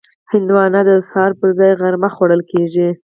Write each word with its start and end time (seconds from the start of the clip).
هندوانه 0.31 0.81
د 0.89 0.91
سهار 1.09 1.31
پر 1.39 1.49
ځای 1.59 1.71
غرمه 1.81 2.09
خوړل 2.15 2.41
کېږي. 2.51 2.89